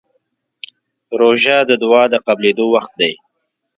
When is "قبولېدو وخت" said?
2.27-2.91